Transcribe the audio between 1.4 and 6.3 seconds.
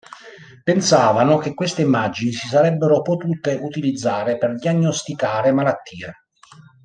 queste immagini si sarebbero potute utilizzare per diagnosticare malattie.